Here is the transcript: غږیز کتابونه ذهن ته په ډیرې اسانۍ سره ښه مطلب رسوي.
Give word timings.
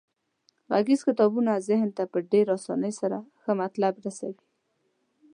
غږیز 0.71 1.01
کتابونه 1.07 1.51
ذهن 1.69 1.89
ته 1.97 2.03
په 2.11 2.17
ډیرې 2.31 2.51
اسانۍ 2.57 2.93
سره 3.01 3.17
ښه 3.41 3.51
مطلب 3.61 3.93
رسوي. 4.05 4.43